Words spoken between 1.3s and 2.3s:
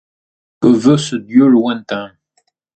lointain?.